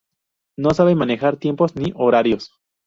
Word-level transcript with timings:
No 0.57 0.71
sabe 0.73 0.95
manejar 0.95 1.37
tiempos 1.37 1.75
ni 1.75 1.93
horarios. 1.95 2.51